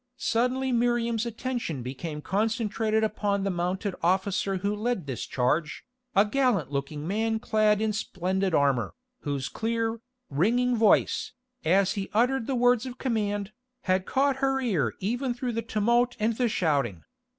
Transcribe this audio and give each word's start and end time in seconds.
Suddenly 0.17 0.71
Miriam's 0.71 1.27
attention 1.27 1.83
became 1.83 2.23
concentrated 2.23 3.03
upon 3.03 3.43
the 3.43 3.51
mounted 3.51 3.93
officer 4.01 4.55
who 4.57 4.75
led 4.75 5.05
this 5.05 5.27
charge, 5.27 5.85
a 6.15 6.25
gallant 6.25 6.71
looking 6.71 7.07
man 7.07 7.37
clad 7.37 7.79
in 7.79 7.93
splendid 7.93 8.55
armour, 8.55 8.95
whose 9.19 9.47
clear, 9.47 10.01
ringing 10.31 10.75
voice, 10.75 11.33
as 11.63 11.93
he 11.93 12.09
uttered 12.15 12.47
the 12.47 12.55
words 12.55 12.87
of 12.87 12.97
command, 12.97 13.51
had 13.83 14.07
caught 14.07 14.37
her 14.37 14.59
ear 14.59 14.95
even 15.01 15.35
through 15.35 15.53
the 15.53 15.61
tumult 15.61 16.15
and 16.19 16.35
the 16.37 16.49
shouting. 16.49 17.03